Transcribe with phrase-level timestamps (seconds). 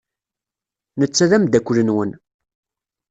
[0.99, 2.11] Netta d ameddakel-nwen.